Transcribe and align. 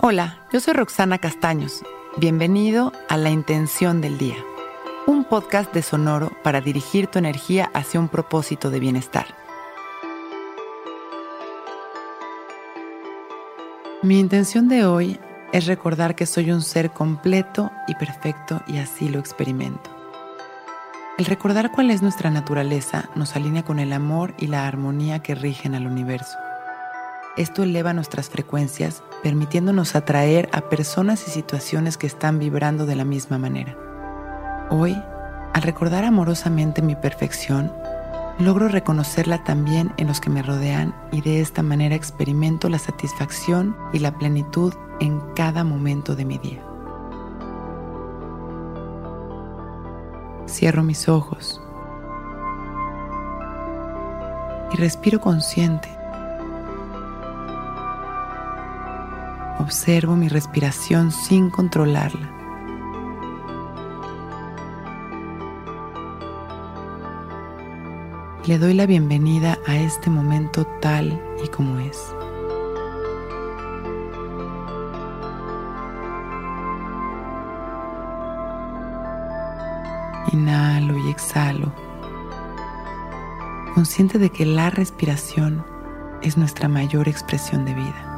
Hola, 0.00 0.46
yo 0.52 0.60
soy 0.60 0.74
Roxana 0.74 1.18
Castaños. 1.18 1.82
Bienvenido 2.18 2.92
a 3.08 3.16
La 3.16 3.30
Intención 3.30 4.00
del 4.00 4.16
Día, 4.16 4.36
un 5.08 5.24
podcast 5.24 5.74
de 5.74 5.82
Sonoro 5.82 6.30
para 6.44 6.60
dirigir 6.60 7.08
tu 7.08 7.18
energía 7.18 7.68
hacia 7.74 7.98
un 7.98 8.08
propósito 8.08 8.70
de 8.70 8.78
bienestar. 8.78 9.26
Mi 14.04 14.20
intención 14.20 14.68
de 14.68 14.86
hoy 14.86 15.18
es 15.52 15.66
recordar 15.66 16.14
que 16.14 16.26
soy 16.26 16.52
un 16.52 16.62
ser 16.62 16.92
completo 16.92 17.72
y 17.88 17.96
perfecto 17.96 18.62
y 18.68 18.78
así 18.78 19.08
lo 19.08 19.18
experimento. 19.18 19.90
El 21.18 21.24
recordar 21.24 21.72
cuál 21.72 21.90
es 21.90 22.02
nuestra 22.02 22.30
naturaleza 22.30 23.10
nos 23.16 23.34
alinea 23.34 23.64
con 23.64 23.80
el 23.80 23.92
amor 23.92 24.32
y 24.38 24.46
la 24.46 24.68
armonía 24.68 25.18
que 25.24 25.34
rigen 25.34 25.74
al 25.74 25.88
universo. 25.88 26.38
Esto 27.38 27.62
eleva 27.62 27.92
nuestras 27.92 28.28
frecuencias, 28.30 29.04
permitiéndonos 29.22 29.94
atraer 29.94 30.48
a 30.52 30.62
personas 30.62 31.28
y 31.28 31.30
situaciones 31.30 31.96
que 31.96 32.08
están 32.08 32.40
vibrando 32.40 32.84
de 32.84 32.96
la 32.96 33.04
misma 33.04 33.38
manera. 33.38 33.78
Hoy, 34.70 35.00
al 35.54 35.62
recordar 35.62 36.04
amorosamente 36.04 36.82
mi 36.82 36.96
perfección, 36.96 37.72
logro 38.40 38.66
reconocerla 38.66 39.44
también 39.44 39.92
en 39.98 40.08
los 40.08 40.20
que 40.20 40.30
me 40.30 40.42
rodean 40.42 40.92
y 41.12 41.20
de 41.20 41.40
esta 41.40 41.62
manera 41.62 41.94
experimento 41.94 42.68
la 42.68 42.80
satisfacción 42.80 43.76
y 43.92 44.00
la 44.00 44.18
plenitud 44.18 44.74
en 44.98 45.20
cada 45.36 45.62
momento 45.62 46.16
de 46.16 46.24
mi 46.24 46.38
día. 46.38 46.64
Cierro 50.48 50.82
mis 50.82 51.08
ojos 51.08 51.60
y 54.72 54.76
respiro 54.76 55.20
consciente 55.20 55.97
Observo 59.58 60.14
mi 60.14 60.28
respiración 60.28 61.10
sin 61.10 61.50
controlarla. 61.50 62.38
Le 68.46 68.58
doy 68.58 68.72
la 68.72 68.86
bienvenida 68.86 69.58
a 69.66 69.76
este 69.76 70.08
momento 70.08 70.64
tal 70.80 71.20
y 71.44 71.48
como 71.48 71.80
es. 71.80 72.14
Inhalo 80.32 80.96
y 80.96 81.10
exhalo, 81.10 81.72
consciente 83.74 84.18
de 84.18 84.30
que 84.30 84.46
la 84.46 84.70
respiración 84.70 85.64
es 86.22 86.36
nuestra 86.38 86.68
mayor 86.68 87.08
expresión 87.08 87.64
de 87.64 87.74
vida. 87.74 88.17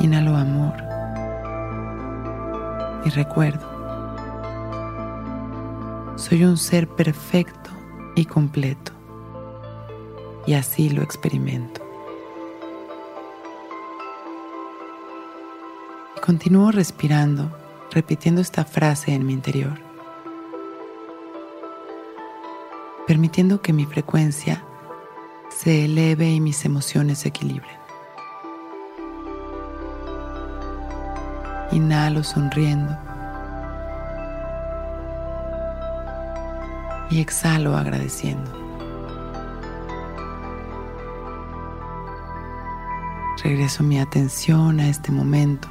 Inhalo 0.00 0.36
amor 0.36 0.74
y 3.04 3.10
recuerdo. 3.10 3.74
Soy 6.16 6.44
un 6.44 6.56
ser 6.56 6.88
perfecto 6.88 7.70
y 8.14 8.24
completo 8.24 8.92
y 10.46 10.54
así 10.54 10.90
lo 10.90 11.02
experimento. 11.02 11.80
Y 16.16 16.20
continúo 16.20 16.70
respirando, 16.70 17.50
repitiendo 17.90 18.40
esta 18.40 18.64
frase 18.64 19.12
en 19.14 19.26
mi 19.26 19.32
interior, 19.32 19.78
permitiendo 23.06 23.60
que 23.60 23.72
mi 23.72 23.86
frecuencia 23.86 24.64
se 25.50 25.84
eleve 25.84 26.30
y 26.30 26.40
mis 26.40 26.64
emociones 26.64 27.18
se 27.18 27.28
equilibren. 27.28 27.83
Inhalo 31.74 32.22
sonriendo. 32.22 32.96
Y 37.10 37.20
exhalo 37.20 37.76
agradeciendo. 37.76 38.50
Regreso 43.42 43.82
mi 43.82 43.98
atención 43.98 44.78
a 44.78 44.88
este 44.88 45.10
momento. 45.10 45.68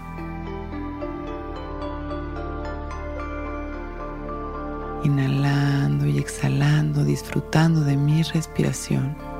Inhalando 5.04 6.06
y 6.06 6.20
exhalando, 6.20 7.04
disfrutando 7.06 7.82
de 7.82 7.98
mi 7.98 8.24
respiración. 8.24 9.33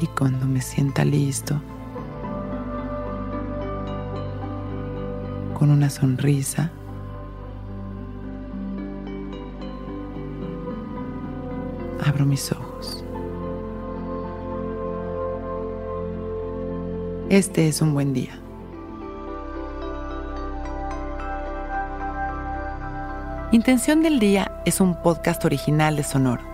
Y 0.00 0.06
cuando 0.08 0.46
me 0.46 0.60
sienta 0.60 1.04
listo, 1.04 1.60
con 5.58 5.70
una 5.70 5.88
sonrisa, 5.88 6.70
abro 12.04 12.26
mis 12.26 12.52
ojos. 12.52 13.04
Este 17.30 17.68
es 17.68 17.80
un 17.80 17.94
buen 17.94 18.12
día. 18.12 18.38
Intención 23.52 24.02
del 24.02 24.18
Día 24.18 24.62
es 24.64 24.80
un 24.80 25.00
podcast 25.00 25.44
original 25.44 25.96
de 25.96 26.02
Sonoro. 26.02 26.53